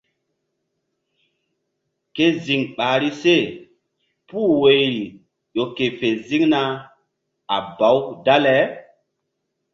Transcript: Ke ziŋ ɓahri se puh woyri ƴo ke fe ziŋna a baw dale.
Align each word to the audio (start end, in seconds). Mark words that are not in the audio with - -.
Ke 2.15 2.25
ziŋ 2.43 2.61
ɓahri 2.75 3.09
se 3.21 3.35
puh 4.27 4.49
woyri 4.61 5.03
ƴo 5.53 5.63
ke 5.75 5.85
fe 5.97 6.07
ziŋna 6.27 6.61
a 7.55 7.57
baw 7.77 7.97
dale. 8.25 8.55